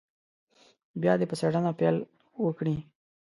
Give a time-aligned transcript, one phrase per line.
[1.01, 1.95] بیا دې په څېړنه پیل
[2.45, 2.77] وکړي.